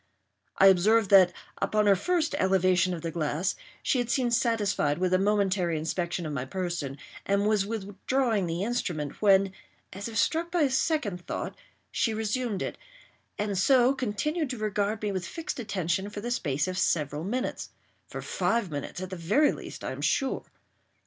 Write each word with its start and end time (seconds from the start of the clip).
I 0.57 0.65
observed 0.65 1.11
that, 1.11 1.31
upon 1.61 1.85
her 1.85 1.95
first 1.95 2.33
elevation 2.39 2.95
of 2.95 3.03
the 3.03 3.11
glass, 3.11 3.55
she 3.83 3.99
had 3.99 4.09
seemed 4.09 4.33
satisfied 4.33 4.97
with 4.97 5.13
a 5.13 5.19
momentary 5.19 5.77
inspection 5.77 6.25
of 6.25 6.33
my 6.33 6.43
person, 6.43 6.97
and 7.23 7.45
was 7.45 7.67
withdrawing 7.67 8.47
the 8.47 8.63
instrument, 8.63 9.21
when, 9.21 9.53
as 9.93 10.07
if 10.07 10.17
struck 10.17 10.49
by 10.49 10.61
a 10.63 10.71
second 10.71 11.27
thought, 11.27 11.55
she 11.91 12.15
resumed 12.15 12.63
it, 12.63 12.79
and 13.37 13.59
so 13.59 13.93
continued 13.93 14.49
to 14.49 14.57
regard 14.57 15.03
me 15.03 15.11
with 15.11 15.23
fixed 15.27 15.59
attention 15.59 16.09
for 16.09 16.19
the 16.19 16.31
space 16.31 16.67
of 16.67 16.79
several 16.79 17.23
minutes—for 17.23 18.23
five 18.23 18.71
minutes, 18.71 19.01
at 19.01 19.11
the 19.11 19.15
very 19.15 19.51
least, 19.51 19.83
I 19.83 19.91
am 19.91 20.01
sure. 20.01 20.45